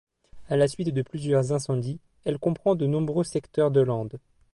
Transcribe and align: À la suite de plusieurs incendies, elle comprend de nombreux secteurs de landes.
À 0.49 0.55
la 0.57 0.67
suite 0.67 0.89
de 0.91 1.03
plusieurs 1.03 1.53
incendies, 1.53 1.99
elle 2.25 2.39
comprend 2.39 2.73
de 2.73 2.87
nombreux 2.87 3.23
secteurs 3.23 3.69
de 3.69 3.81
landes. 3.81 4.17